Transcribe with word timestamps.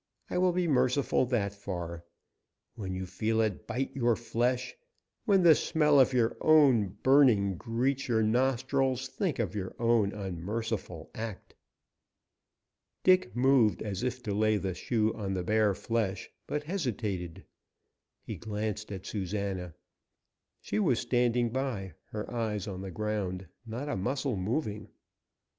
I 0.31 0.39
will 0.39 0.51
be 0.51 0.67
merciful 0.67 1.27
that 1.27 1.53
far. 1.53 2.03
When 2.73 2.95
you 2.95 3.05
feel 3.05 3.39
it 3.39 3.67
bite 3.67 3.95
your 3.95 4.15
flesh, 4.15 4.73
when 5.25 5.43
the 5.43 5.53
smell 5.53 5.99
of 5.99 6.11
your 6.11 6.35
own 6.43 6.97
burning 7.03 7.55
greets 7.55 8.07
your 8.07 8.23
nostrils, 8.23 9.07
think 9.07 9.37
of 9.37 9.53
your 9.53 9.75
own 9.77 10.11
unmerciful 10.11 11.11
act." 11.13 11.53
Dick 13.03 13.35
moved 13.35 13.83
as 13.83 14.01
if 14.01 14.23
to 14.23 14.33
lay 14.33 14.57
the 14.57 14.73
shoe 14.73 15.13
on 15.13 15.35
the 15.35 15.43
bare 15.43 15.75
flesh, 15.75 16.31
but 16.47 16.63
hesitated. 16.63 17.45
He 18.23 18.37
glanced 18.37 18.91
at 18.91 19.05
Susana. 19.05 19.75
She 20.61 20.79
was 20.79 20.97
standing 20.99 21.51
by, 21.51 21.93
her 22.09 22.27
eyes 22.33 22.67
on 22.67 22.81
the 22.81 22.89
ground, 22.89 23.45
not 23.67 23.87
a 23.87 23.95
muscle 23.95 24.35
moving. 24.35 24.87